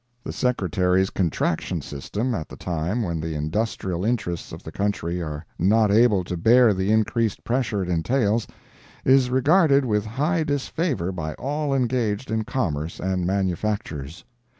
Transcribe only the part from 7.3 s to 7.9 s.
pressure it